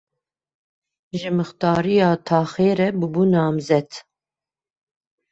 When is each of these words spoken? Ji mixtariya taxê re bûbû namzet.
Ji 1.19 1.29
mixtariya 1.37 2.09
taxê 2.27 2.69
re 2.79 2.87
bûbû 2.99 3.23
namzet. 3.33 3.91